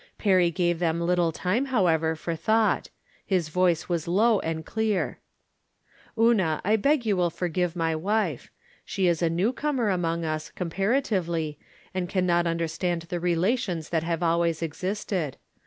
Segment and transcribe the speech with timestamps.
[0.17, 2.89] Perry gave them little time, however, for thought.
[3.23, 5.19] His Toice was low and clear:"
[6.19, 8.49] Una, I beg you will forgive my wife.
[8.83, 11.59] She is a new comer among us, comparatively,
[11.93, 15.37] and can not understand the relations that have always existed.